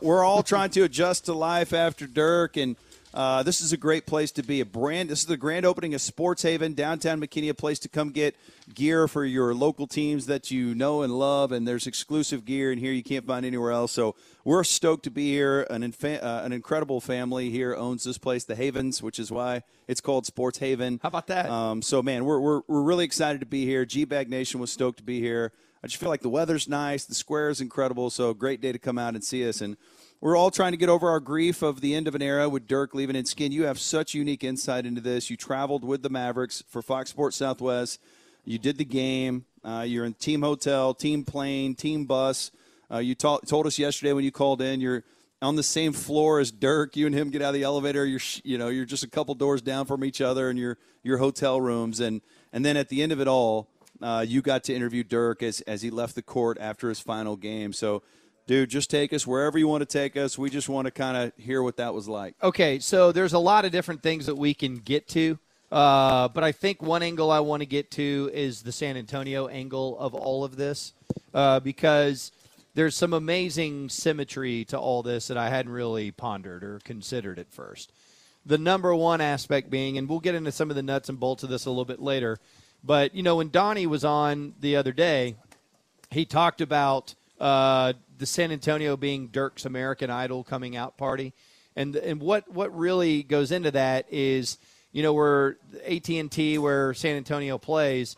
[0.00, 2.76] We're all trying to adjust to life after Dirk, and
[3.14, 4.60] uh, this is a great place to be.
[4.60, 5.10] A brand.
[5.10, 8.34] This is the grand opening of Sports Haven downtown McKinney, a place to come get
[8.74, 11.52] gear for your local teams that you know and love.
[11.52, 13.92] And there's exclusive gear in here you can't find anywhere else.
[13.92, 15.66] So we're stoked to be here.
[15.68, 19.62] An infa- uh, an incredible family here owns this place, the Havens, which is why
[19.86, 20.98] it's called Sports Haven.
[21.02, 21.50] How about that?
[21.50, 23.84] Um, so man, we're, we're we're really excited to be here.
[23.84, 25.52] G Bag Nation was stoked to be here.
[25.82, 28.10] I just feel like the weather's nice, the square is incredible.
[28.10, 29.76] So great day to come out and see us and.
[30.22, 32.68] We're all trying to get over our grief of the end of an era with
[32.68, 33.50] Dirk leaving in skin.
[33.50, 35.30] You have such unique insight into this.
[35.30, 37.98] You traveled with the Mavericks for Fox Sports Southwest.
[38.44, 39.46] You did the game.
[39.64, 42.52] Uh, you're in team hotel, team plane, team bus.
[42.88, 45.02] Uh, you ta- told us yesterday when you called in, you're
[45.40, 46.96] on the same floor as Dirk.
[46.96, 48.06] You and him get out of the elevator.
[48.06, 51.18] You're, you know, you're just a couple doors down from each other in your your
[51.18, 52.20] hotel rooms, and
[52.52, 53.68] and then at the end of it all,
[54.04, 57.36] uh, you got to interview Dirk as as he left the court after his final
[57.36, 57.72] game.
[57.72, 58.02] So
[58.46, 60.36] dude, just take us wherever you want to take us.
[60.36, 62.34] We just want to kind of hear what that was like.
[62.42, 65.38] Okay, so there's a lot of different things that we can get to,
[65.70, 69.48] uh, but I think one angle I want to get to is the San Antonio
[69.48, 70.92] angle of all of this,
[71.34, 72.32] uh, because
[72.74, 77.52] there's some amazing symmetry to all this that I hadn't really pondered or considered at
[77.52, 77.92] first.
[78.44, 81.44] The number one aspect being, and we'll get into some of the nuts and bolts
[81.44, 82.38] of this a little bit later,
[82.84, 85.36] but you know when Donnie was on the other day,
[86.10, 91.32] he talked about uh, the San Antonio being Dirk's American Idol coming out party,
[91.76, 94.58] and and what what really goes into that is
[94.92, 98.16] you know where AT and T where San Antonio plays,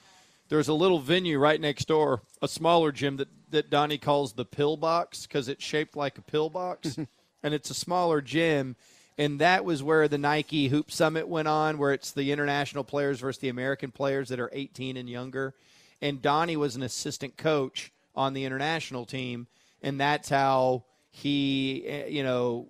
[0.48, 4.44] there's a little venue right next door, a smaller gym that that Donnie calls the
[4.44, 6.96] pill box because it's shaped like a pill box,
[7.42, 8.76] and it's a smaller gym.
[9.16, 13.20] And that was where the Nike Hoop Summit went on, where it's the international players
[13.20, 15.54] versus the American players that are 18 and younger.
[16.02, 19.46] And Donnie was an assistant coach on the international team,
[19.82, 22.66] and that's how he, eh, you know,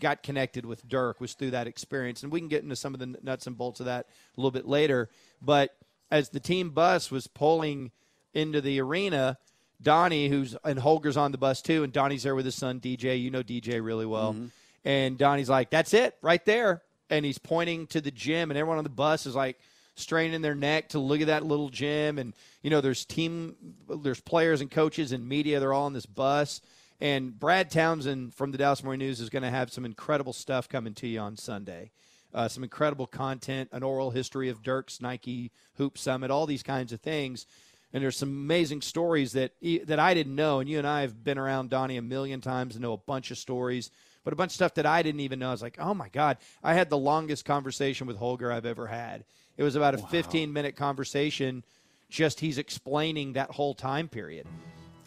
[0.00, 2.22] got connected with Dirk was through that experience.
[2.22, 4.52] And we can get into some of the nuts and bolts of that a little
[4.52, 5.08] bit later.
[5.42, 5.76] But
[6.10, 7.90] as the team bus was pulling
[8.34, 9.38] into the arena,
[9.80, 13.20] Donnie, who's and Holger's on the bus too, and Donnie's there with his son DJ.
[13.20, 14.36] You know DJ really well,
[14.84, 18.78] and Donnie's like, "That's it, right there," and he's pointing to the gym, and everyone
[18.78, 19.58] on the bus is like
[19.94, 23.56] straining their neck to look at that little gym, and you know, there's team,
[24.02, 25.60] there's players and coaches and media.
[25.60, 26.60] They're all on this bus,
[27.00, 30.68] and Brad Townsend from the Dallas Morning News is going to have some incredible stuff
[30.68, 31.90] coming to you on Sunday.
[32.34, 36.92] Uh, some incredible content, an oral history of Dirk's Nike Hoop Summit, all these kinds
[36.92, 37.46] of things.
[37.92, 39.52] And there's some amazing stories that
[39.86, 40.60] that I didn't know.
[40.60, 43.30] And you and I have been around Donnie a million times and know a bunch
[43.30, 43.90] of stories,
[44.24, 45.48] but a bunch of stuff that I didn't even know.
[45.48, 48.86] I was like, oh my God, I had the longest conversation with Holger I've ever
[48.86, 49.24] had.
[49.56, 51.64] It was about a 15 minute conversation.
[52.10, 54.46] Just he's explaining that whole time period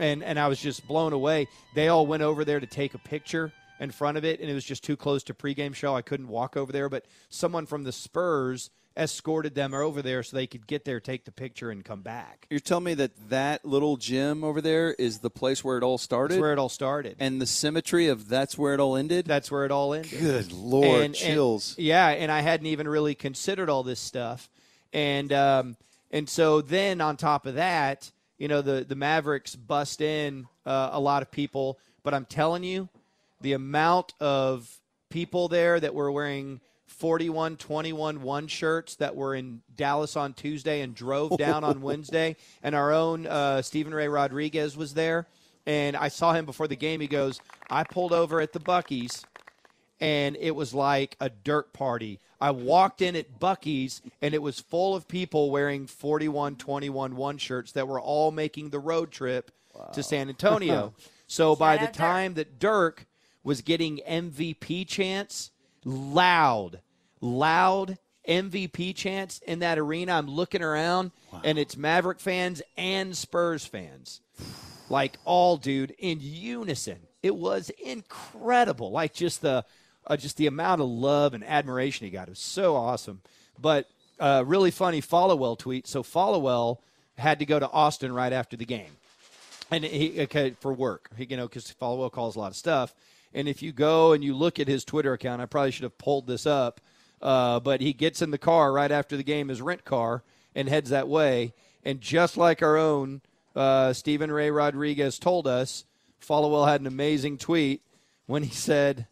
[0.01, 1.47] and and I was just blown away.
[1.75, 4.53] They all went over there to take a picture in front of it, and it
[4.53, 5.95] was just too close to pregame show.
[5.95, 10.35] I couldn't walk over there, but someone from the Spurs escorted them over there so
[10.35, 12.45] they could get there, take the picture, and come back.
[12.49, 15.97] You're telling me that that little gym over there is the place where it all
[15.97, 16.33] started?
[16.35, 17.15] That's where it all started.
[17.19, 19.25] and the symmetry of that's where it all ended?
[19.25, 20.19] That's where it all ended.
[20.19, 21.75] Good Lord, And- chills.
[21.77, 24.49] And, yeah, and I hadn't even really considered all this stuff,
[24.93, 25.77] and um,
[26.11, 30.89] and so then on top of that, you know, the the Mavericks bust in uh,
[30.91, 32.89] a lot of people, but I'm telling you,
[33.39, 34.69] the amount of
[35.09, 36.59] people there that were wearing
[36.91, 42.35] 41 21 1 shirts that were in Dallas on Tuesday and drove down on Wednesday.
[42.61, 45.27] And our own uh, Stephen Ray Rodriguez was there.
[45.65, 47.01] And I saw him before the game.
[47.01, 49.25] He goes, I pulled over at the Buc-ee's
[49.99, 52.19] and it was like a dirt party.
[52.41, 57.37] I walked in at Buc-ee's and it was full of people wearing 41 21 1
[57.37, 59.51] shirts that were all making the road trip
[59.93, 60.93] to San Antonio.
[61.27, 61.95] so by the out Dirk.
[61.95, 63.05] time that Dirk
[63.43, 65.51] was getting MVP chants,
[65.85, 66.81] loud,
[67.19, 67.97] loud
[68.27, 71.11] MVP chants in that arena, I'm looking around
[71.43, 74.21] and it's Maverick fans and Spurs fans.
[74.89, 76.99] Like all dude in unison.
[77.23, 78.91] It was incredible.
[78.91, 79.65] Like just the
[80.05, 82.27] uh, just the amount of love and admiration he got.
[82.27, 83.21] It was so awesome.
[83.59, 83.87] But
[84.19, 86.79] uh, really funny Followill tweet so Followill
[87.17, 88.91] had to go to austin right after the game.
[89.71, 91.09] And he okay, for work.
[91.17, 92.93] He, you know because Followill calls a lot of stuff
[93.33, 95.97] And if you go and you look at his Twitter account, I probably should have
[95.97, 96.81] pulled this up,
[97.21, 100.23] uh, but he gets in the car right after the game, his rent car,
[100.53, 101.53] and heads that way.
[101.83, 103.21] And just like our own
[103.55, 105.85] uh, Stephen Ray Rodriguez told us,
[106.21, 107.81] Followill had an amazing tweet
[108.27, 109.07] when he said,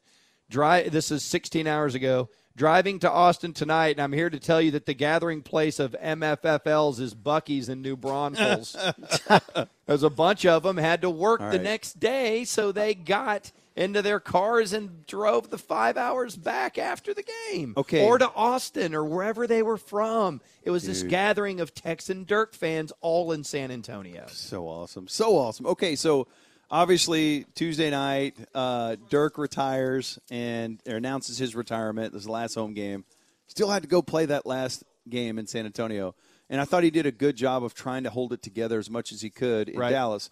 [0.49, 2.29] "Drive." This is 16 hours ago.
[2.59, 5.93] Driving to Austin tonight, and I'm here to tell you that the gathering place of
[5.93, 8.75] MFFLs is Buc-ee's in New Braunfels.
[9.85, 11.61] There's a bunch of them had to work the right.
[11.63, 17.13] next day, so they got into their cars and drove the five hours back after
[17.13, 17.75] the game.
[17.77, 18.05] Okay.
[18.05, 20.41] Or to Austin or wherever they were from.
[20.61, 24.25] It was this gathering of Texan Dirk fans all in San Antonio.
[24.27, 25.07] So awesome.
[25.07, 25.65] So awesome.
[25.65, 26.27] Okay, so
[26.71, 32.13] obviously Tuesday night, uh, Dirk retires and announces his retirement.
[32.13, 33.05] This is the last home game.
[33.47, 36.15] Still had to go play that last game in San Antonio.
[36.49, 38.89] And I thought he did a good job of trying to hold it together as
[38.89, 39.89] much as he could in Right.
[39.91, 40.29] Dallas.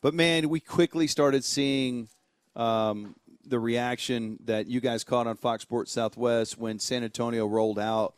[0.00, 2.08] But man, we quickly started seeing
[2.56, 3.14] um,
[3.44, 8.14] the reaction that you guys caught on Fox Sports Southwest when San Antonio rolled out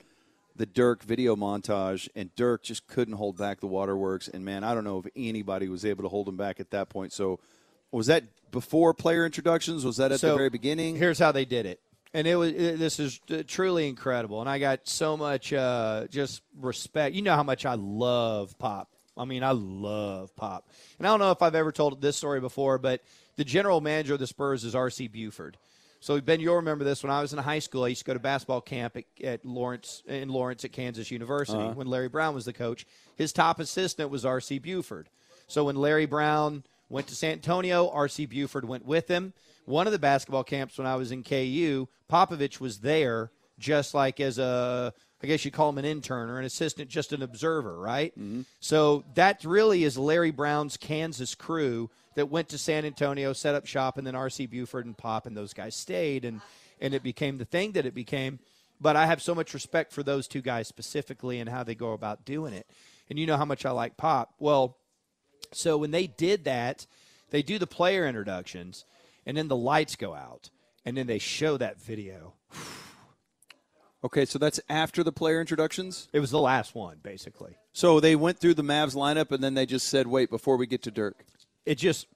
[0.57, 4.29] the Dirk video montage, and Dirk just couldn't hold back the waterworks.
[4.29, 6.89] And man, I don't know if anybody was able to hold him back at that
[6.89, 7.13] point.
[7.13, 7.41] So,
[7.91, 9.85] was that before player introductions?
[9.85, 10.97] Was that at the very beginning?
[10.97, 11.81] Here's how they did it.
[12.15, 16.07] And it was it, this is uh, truly incredible, and I got so much uh,
[16.11, 17.15] just respect.
[17.15, 18.89] You know how much I love pop.
[19.17, 20.69] I mean, I love pop,
[20.99, 23.03] and I don't know if I've ever told this story before, but
[23.37, 25.09] the general manager of the Spurs is R.C.
[25.09, 25.57] Buford.
[26.03, 27.05] So Ben, you'll remember this.
[27.05, 29.45] When I was in high school, I used to go to basketball camp at, at
[29.47, 31.75] Lawrence in Lawrence at Kansas University uh-huh.
[31.75, 32.85] when Larry Brown was the coach.
[33.15, 34.59] His top assistant was R.C.
[34.59, 35.09] Buford.
[35.47, 38.27] So when Larry Brown went to San Antonio, R.C.
[38.27, 39.33] Buford went with him.
[39.65, 44.19] One of the basketball camps when I was in KU, Popovich was there just like
[44.19, 47.79] as a I guess you call him an intern or an assistant, just an observer,
[47.79, 48.13] right?
[48.19, 48.41] Mm-hmm.
[48.59, 53.67] So that really is Larry Brown's Kansas crew that went to San Antonio, set up
[53.67, 54.47] shop, and then R.C.
[54.47, 56.41] Buford and Pop and those guys stayed, and
[56.81, 58.41] and it became the thing that it became.
[58.81, 61.93] But I have so much respect for those two guys specifically and how they go
[61.93, 62.67] about doing it.
[63.09, 64.35] And you know how much I like Pop.
[64.41, 64.77] Well,
[65.53, 66.87] so when they did that,
[67.31, 68.85] they do the player introductions,
[69.25, 70.51] and then the lights go out,
[70.85, 72.35] and then they show that video.
[74.05, 76.09] okay, so that's after the player introductions.
[76.13, 77.57] It was the last one, basically.
[77.73, 80.67] So they went through the Mavs lineup, and then they just said, "Wait, before we
[80.67, 81.25] get to Dirk."
[81.67, 82.07] It just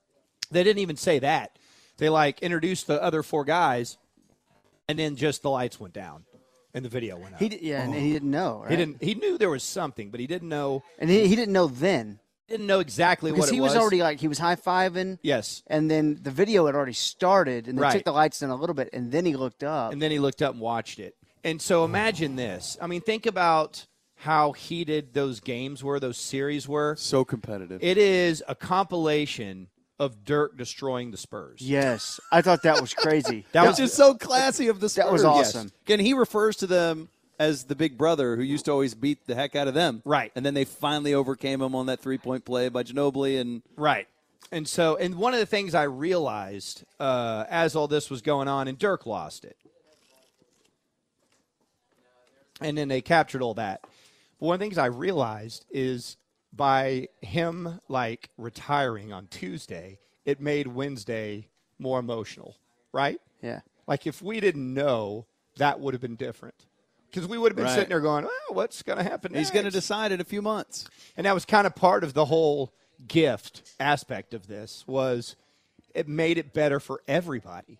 [0.51, 1.59] they didn't even say that.
[1.99, 3.97] They like introduced the other four guys,
[4.89, 6.25] and then just the lights went down,
[6.75, 7.41] and the video went out.
[7.41, 8.61] He d- yeah, and he didn't know.
[8.63, 8.71] Right?
[8.71, 9.03] He didn't.
[9.03, 10.83] He knew there was something, but he didn't know.
[10.99, 13.73] and he, he didn't know then Didn't know exactly because what it was.
[13.73, 15.19] he was, already like he was high fiving.
[15.23, 15.63] Yes.
[15.69, 17.93] And then the video had already started, and they Right.
[17.95, 19.93] took the lights down a little bit, and then he looked up.
[19.93, 21.17] And then he looked up and watched it.
[21.45, 22.77] And so imagine this.
[22.81, 26.97] I mean, think about how heated those games were, those series were.
[26.97, 27.83] So competitive.
[27.83, 29.69] It is a compilation
[29.99, 31.61] of Dirk destroying the Spurs.
[31.63, 33.47] yes, I thought that was crazy.
[33.53, 35.05] That Which was just so classy of the Spurs.
[35.05, 35.73] That was awesome.
[35.89, 37.09] And he refers to them
[37.39, 40.03] as the big brother who used to always beat the heck out of them.
[40.05, 40.33] Right.
[40.35, 44.07] And then they finally overcame him on that three point play by Ginobili and Right.
[44.53, 48.47] And so, and one of the things I realized uh, as all this was going
[48.49, 49.57] on, and Dirk lost it.
[52.61, 53.83] And then they captured all that.
[54.39, 56.17] But one of the things I realized is
[56.53, 61.49] by him like retiring on Tuesday, it made Wednesday
[61.79, 62.57] more emotional,
[62.93, 63.21] right?
[63.43, 63.61] yeah.
[63.87, 65.27] Like if we didn't know,
[65.59, 66.55] that would have been different.
[67.11, 67.75] Because we would have been Right.
[67.75, 70.43] sitting there going, well, what's going to happen he's going to decide in a few
[70.43, 70.89] months.
[71.17, 72.73] and that was kind of part of the whole
[73.07, 75.37] gift aspect of this was
[75.95, 77.79] it made it better for everybody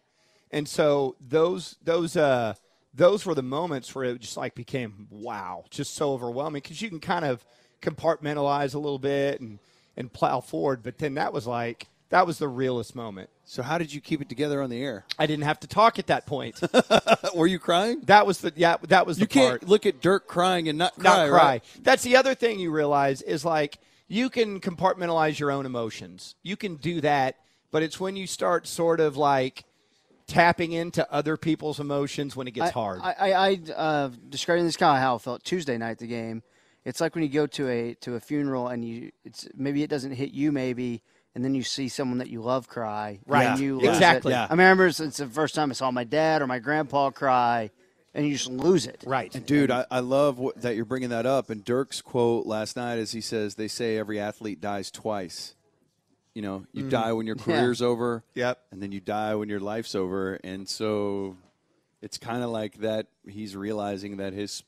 [0.51, 2.53] and so those those uh
[2.97, 6.89] those were the moments where it just like became wow just so overwhelming because you
[6.89, 7.45] can kind of
[7.83, 9.59] compartmentalize a little bit and
[9.97, 13.79] and plow forward but then that was like that was the realest moment So how
[13.79, 15.05] did you keep it together on the air?
[15.19, 16.61] i didn't have to talk at that point
[17.35, 18.01] Were you crying?
[18.07, 20.79] that was the yeah that was the You can't part look at Dirk crying and
[20.79, 21.03] not cry.
[21.05, 21.39] not cry.
[21.45, 21.65] right?
[21.83, 26.37] That's the other thing you realize is like you can compartmentalize your own emotions.
[26.45, 27.35] You can do that,
[27.73, 29.65] but it's when you start sort of like
[30.27, 33.01] tapping into other people's emotions when it gets I, hard.
[33.03, 36.43] I, I, I uh, describing this kind of how I felt Tuesday night the game.
[36.85, 39.91] It's like when you go to a to a funeral and you it's maybe it
[39.91, 41.03] doesn't hit you maybe,
[41.35, 43.19] and then you see someone that you love cry.
[43.27, 43.47] Right.
[43.47, 43.89] And you Yeah.
[43.89, 44.33] lose Exactly.
[44.33, 44.37] It.
[44.37, 44.47] Yeah.
[44.49, 46.61] I mean, I remember it's, it's the first time I saw my dad or my
[46.61, 47.71] grandpa cry,
[48.15, 49.03] and you just lose it.
[49.05, 49.35] right.
[49.35, 51.51] And Dude, I, I love what, that you're bringing that up.
[51.51, 55.56] And Dirk's quote last night is he says, they say every athlete dies twice.
[56.37, 56.91] You know, you mm-hmm.
[56.91, 58.23] die when your career's over.
[58.35, 58.61] Yep.
[58.71, 60.39] And then you die when your life's over.
[60.45, 61.39] And so
[62.03, 64.63] it's kind of like that he's realizing that his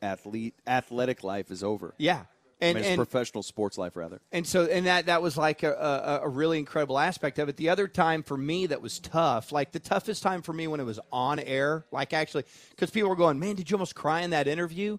[0.00, 1.92] athlete athletic life is over.
[1.98, 2.22] Yeah.
[2.62, 4.22] And, I mean, his and professional sports life, rather.
[4.32, 7.58] and so and that that was like a, a, a really incredible aspect of it.
[7.58, 10.80] The other time for me that was tough, like the toughest time for me when
[10.80, 14.22] it was on air, like actually, because people were going, "Man, did you almost cry
[14.22, 14.96] in that interview?"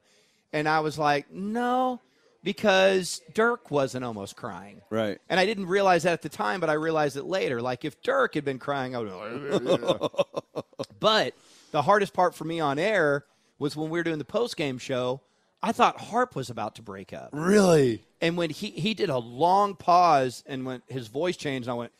[0.53, 1.99] And I was like, "No."
[2.43, 4.81] Because Dirk wasn't almost crying.
[4.89, 5.19] Right.
[5.29, 7.61] And I didn't realize that at the time, but I realized it later.
[7.61, 10.01] Like if Dirk had been crying, I would.
[10.99, 11.33] but
[11.71, 13.25] the hardest part for me on air
[13.59, 15.21] was when we were doing the post game show.
[15.63, 18.03] I thought Harp was about to break up, Really?
[18.19, 21.91] and when he he did a long pause, and when his voice changed, I went,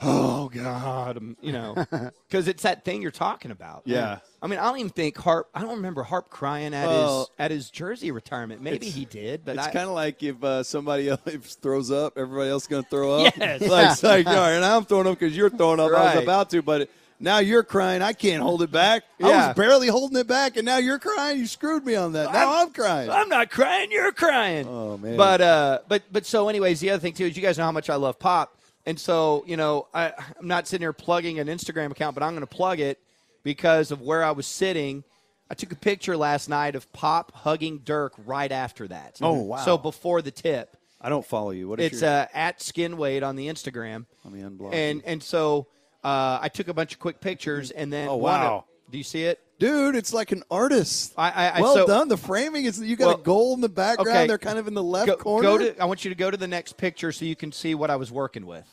[0.00, 1.76] "Oh God," you know,
[2.28, 3.82] because it's that thing you're talking about.
[3.84, 4.18] Yeah.
[4.40, 5.48] I mean, I don't even think Harp.
[5.52, 8.62] I don't remember Harp crying at Well, his at his jersey retirement.
[8.62, 12.50] Maybe he did, but It's kind of like if uh, somebody else throws up, everybody
[12.50, 13.34] else is going to throw up.
[13.38, 13.60] Yes.
[13.62, 15.90] Like, it's like, all right, and I'm throwing up because you're throwing up.
[15.92, 16.88] I was about to, but
[17.20, 18.00] now you're crying.
[18.00, 19.02] I can't hold it back.
[19.20, 21.38] I was barely holding it back, and now you're crying.
[21.38, 22.32] You screwed me on that.
[22.32, 23.10] Now I'm, crying.
[23.10, 23.90] I'm not crying.
[23.90, 24.66] You're crying.
[24.68, 25.16] Oh, man.
[25.16, 27.72] But uh, but but so, anyways, the other thing too is you guys know how
[27.72, 31.48] much I love pop, and so you know I, I'm not sitting here plugging an
[31.48, 33.00] Instagram account, but I'm going to plug it
[33.48, 35.04] because of where I was sitting.
[35.50, 39.16] I took a picture last night of Pop hugging Dirk right after that.
[39.22, 39.56] Oh, wow.
[39.64, 41.66] So before the tip, I don't follow you.
[41.66, 42.10] What is it's your?
[42.10, 44.04] uh, at Skinwade on the Instagram.
[44.24, 45.04] Let me unblock And you.
[45.06, 45.66] and so
[46.04, 48.64] uh, I took a bunch of quick pictures, and then Oh, one of- wow.
[48.90, 49.40] do you see it?
[49.58, 51.14] Dude, it's like an artist.
[51.16, 52.08] I- I- I- well so- done.
[52.08, 54.10] The framing is you got Well, a goal in the background.
[54.16, 54.26] okay.
[54.26, 55.48] They're kind of in the left go, corner.
[55.48, 57.74] Go to, I want you to go to the next picture so you can see
[57.74, 58.66] what I was working with.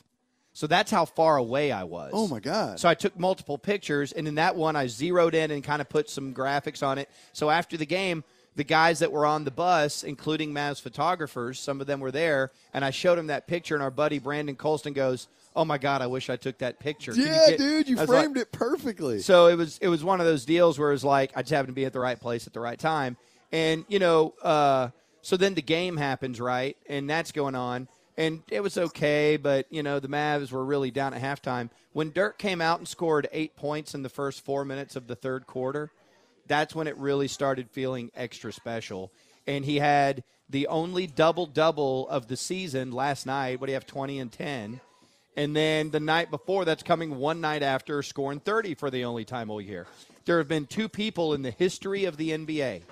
[0.56, 2.12] So that's how far away I was.
[2.14, 2.80] oh my god.
[2.80, 5.90] So I took multiple pictures, and in that one, I zeroed in and kind of
[5.90, 7.10] put some graphics on it.
[7.34, 8.24] So after the game,
[8.56, 12.52] the guys that were on the bus, including Mavs photographers, some of them were there,
[12.74, 16.02] and I showed them that picture, and our buddy Brandon Colston goes, "Oh my God,
[16.02, 18.54] I wish I took that picture." Can yeah, get-" dude, you was like- framed it
[18.54, 19.20] perfectly.
[19.20, 21.52] so it was it was one of those deals where it was like I just
[21.52, 23.18] happened to be at the right place at the right time,
[23.52, 24.88] and you know, uh,
[25.22, 29.68] so then the game happens right, and that's going on, and it was okay, but
[29.70, 33.28] you know the Mavs were really down at halftime when Dirk came out and scored
[33.32, 35.92] eight points in the first four minutes of the third quarter.
[36.48, 39.12] That's when it really started feeling extra special,
[39.48, 43.60] and he had the only double double of the season last night.
[43.60, 44.80] What do you have, twenty and ten?
[45.38, 49.26] And then the night before, that's coming one night after scoring 30 for the only
[49.26, 49.86] time all year.
[50.24, 52.84] There have been two people in the history of the NBA,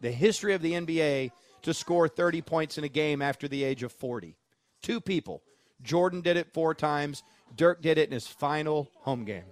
[0.00, 3.82] the history of the NBA, to score 30 points in a game after the age
[3.82, 4.36] of 40.
[4.82, 5.42] Two people.
[5.82, 7.22] Jordan did it four times.
[7.56, 9.44] Dirk did it in his final home game.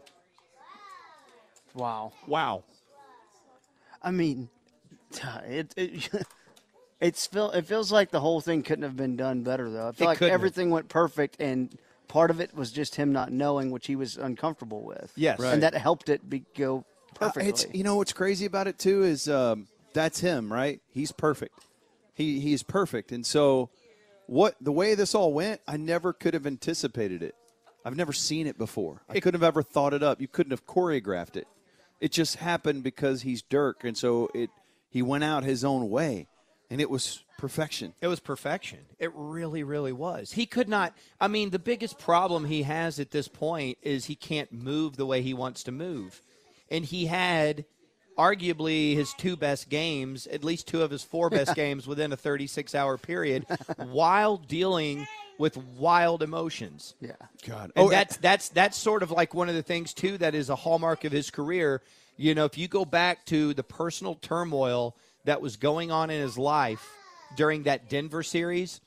[1.75, 2.13] Wow.
[2.27, 2.65] Wow.
[4.03, 4.49] I mean,
[5.47, 6.09] it, it
[7.01, 9.89] it's feel it feels like the whole thing couldn't have been done better though.
[9.89, 10.41] I feel It like couldn't have.
[10.41, 14.17] everything went perfect, and part of it was just him not knowing, which he was
[14.17, 15.13] uncomfortable with.
[15.17, 15.39] Yes.
[15.39, 15.53] Right.
[15.55, 16.79] and that helped it be, go
[17.13, 17.49] Uh, perfectly.
[17.51, 20.81] it's you know what's crazy about it too is um, that's him, right?
[20.93, 21.59] He's perfect.
[22.15, 23.71] He he's perfect, and so
[24.29, 27.35] what the way this all went, I never could have anticipated it.
[27.85, 29.03] I've never seen it before.
[29.09, 30.21] I couldn't have ever thought it up.
[30.21, 31.49] You couldn't have choreographed it.
[31.99, 34.51] It just happened because he's Dirk, and so it
[34.91, 36.29] he went out his own way,
[36.71, 37.95] and it was perfection.
[38.03, 38.81] It was perfection.
[38.99, 40.33] It really, really was.
[40.33, 40.95] He could not.
[41.19, 45.07] I mean, the biggest problem he has at this point is he can't move the
[45.07, 46.21] way he wants to move.
[46.71, 47.65] And he had
[48.19, 52.17] arguably his two best games, at least two of his four best games within a
[52.17, 53.47] 36 hour period,
[53.77, 55.07] while dealing
[55.39, 56.95] with wild emotions.
[57.01, 57.13] yeah.
[57.47, 60.35] God, And oh, that's that's that's sort of like one of the things too that
[60.35, 61.81] is a hallmark of his career.
[62.17, 66.21] You know, if you go back to the personal turmoil that was going on in
[66.21, 66.85] his life
[67.37, 68.81] during that Denver series,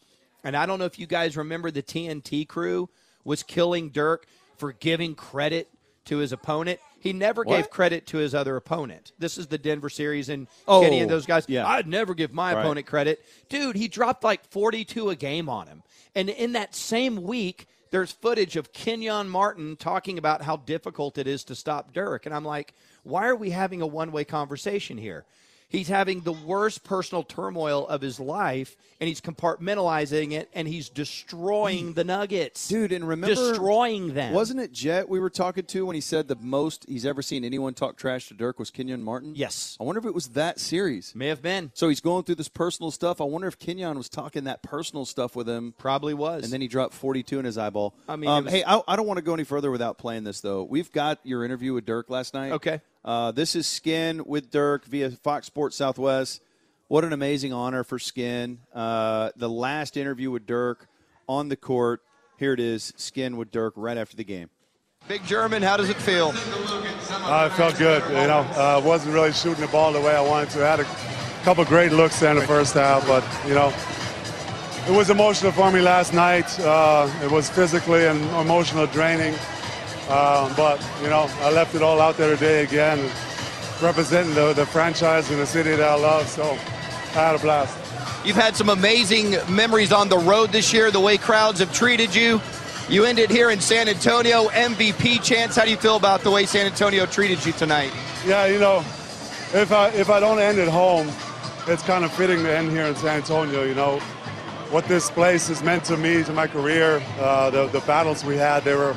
[0.44, 2.90] and I don't know if you guys remember the TNT crew
[3.24, 4.26] was killing Dirk
[4.58, 5.70] for giving credit
[6.06, 6.80] to his opponent.
[7.00, 9.12] He never gave credit to his other opponent.
[9.18, 11.46] This is the Denver series, and Oh, Kenny and those guys.
[11.48, 11.68] yeah.
[11.68, 12.62] I'd never give my Right.
[12.62, 13.24] opponent credit.
[13.50, 15.84] Dude, he dropped like 42 a game on him.
[16.14, 21.28] And in that same week, there's footage of Kenyon Martin talking about how difficult it
[21.28, 22.26] is to stop Dirk.
[22.26, 25.26] And I'm like, why are we having a one way conversation here?
[25.72, 30.90] He's having the worst personal turmoil of his life, and he's compartmentalizing it, and he's
[30.90, 32.68] destroying the Nuggets.
[32.68, 34.34] Dude, and remember destroying them.
[34.34, 37.46] Wasn't it Jet we were talking to when he said the most he's ever seen
[37.46, 39.34] anyone talk trash to Dirk was Kenyon Martin?
[39.34, 39.78] Yes.
[39.80, 41.14] I wonder if it was that series.
[41.16, 41.72] May have been.
[41.74, 43.22] So he's going through this personal stuff.
[43.22, 45.74] I wonder if Kenyon was talking that personal stuff with him.
[45.78, 46.44] Probably was.
[46.44, 47.96] And then he dropped 42 in his eyeball.
[48.10, 50.26] I mean, um, was- hey, I, I don't want to go any further without playing
[50.26, 50.64] this, though.
[50.64, 52.52] We've got your interview with Dirk last night.
[52.54, 52.82] Okay.
[53.04, 56.42] Uh, this is Skin with Dirk via Fox Sports Southwest.
[56.88, 58.60] What an amazing honor for Skin.
[58.74, 60.88] Uh, the last interview with Dirk
[61.28, 62.02] on the court.
[62.38, 64.50] Here it is, Skin with Dirk right after the game.
[65.08, 66.32] Big German, how does it feel?
[66.36, 68.04] Uh, it felt good.
[68.10, 70.64] You know, uh, wasn't really shooting the ball the way I wanted to.
[70.64, 73.74] I had a couple great looks there in the first half, but you know,
[74.88, 76.60] it was emotional for me last night.
[76.60, 79.34] Uh, it was physically and emotional draining.
[80.10, 83.10] Uh, but, you know, I left it all out there today again,
[83.82, 86.28] representing the, the franchise and the city that I love.
[86.28, 87.78] So I had a blast.
[88.26, 92.14] You've had some amazing memories on the road this year, the way crowds have treated
[92.14, 92.40] you.
[92.88, 95.56] You ended here in San Antonio, MVP chance.
[95.56, 97.92] How do you feel about the way San Antonio treated you tonight?
[98.26, 98.80] Yeah, you know,
[99.54, 101.10] if I if I don't end at home,
[101.68, 103.64] it's kind of fitting to end here in San Antonio.
[103.64, 104.00] You know,
[104.72, 108.36] what this place has meant to me, to my career, uh, the the battles we
[108.36, 108.96] had, they were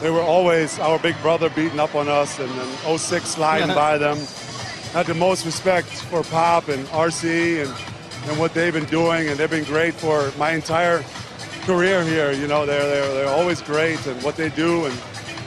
[0.00, 3.98] they were always our big brother beating up on us, and then 06 sliding by
[3.98, 4.18] them.
[4.92, 7.74] Had the most respect for Pop and RC and
[8.28, 11.02] and what they've been doing, and they've been great for my entire
[11.62, 12.32] career here.
[12.32, 14.94] You know, they're they're, they're always great, and what they do and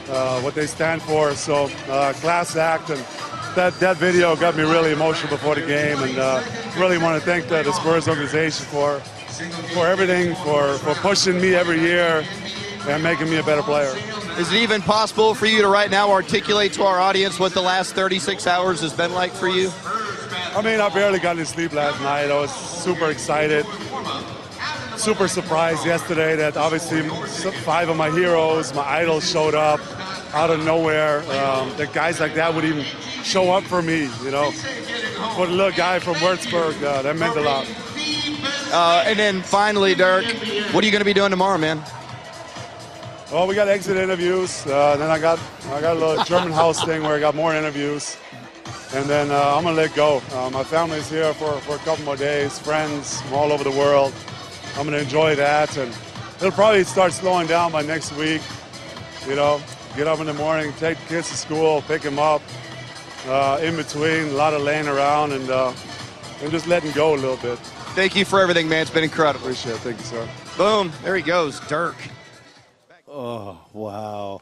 [0.09, 1.33] uh, what they stand for.
[1.33, 2.99] So uh, class act, and
[3.55, 6.43] that that video got me really emotional before the game, and uh,
[6.77, 8.99] really want to thank the, the Spurs organization for
[9.73, 12.23] for everything, for for pushing me every year
[12.87, 13.93] and making me a better player.
[14.37, 17.61] Is it even possible for you to right now articulate to our audience what the
[17.61, 19.71] last 36 hours has been like for you?
[20.53, 22.31] I mean, I barely got any sleep last night.
[22.31, 23.65] I was super excited,
[24.97, 27.03] super surprised yesterday that obviously
[27.61, 29.79] five of my heroes, my idols, showed up
[30.33, 31.19] out of nowhere.
[31.19, 32.83] Um, that guys like that would even
[33.23, 34.51] show up for me, you know.
[35.35, 37.67] For the little guy from Würzburg, uh, that meant a lot.
[38.73, 40.25] Uh, and then finally, Dirk,
[40.73, 41.81] what are you going to be doing tomorrow, man?
[43.31, 44.67] Well, we got exit interviews.
[44.67, 47.55] Uh, then I got I got a little German house thing where I got more
[47.55, 48.17] interviews,
[48.93, 50.21] and then uh, I'm gonna let go.
[50.33, 53.71] Uh, my family's here for, for a couple more days, friends from all over the
[53.71, 54.13] world.
[54.75, 55.95] I'm gonna enjoy that, and
[56.39, 58.41] it'll probably start slowing down by next week.
[59.25, 59.61] You know,
[59.95, 62.41] get up in the morning, take the kids to school, pick them up.
[63.27, 65.73] Uh, in between, a lot of laying around and uh,
[66.41, 67.57] and just letting go a little bit.
[67.95, 68.81] Thank you for everything, man.
[68.81, 69.45] It's been incredible.
[69.45, 69.79] Appreciate it.
[69.79, 70.27] Thank you, sir.
[70.57, 70.91] Boom.
[71.01, 71.95] There he goes, Dirk.
[73.13, 74.41] Oh, wow.